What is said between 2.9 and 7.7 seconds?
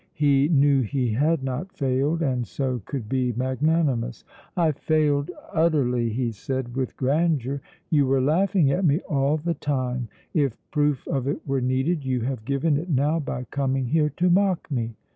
be magnanimous. "I failed utterly," he said, with grandeur.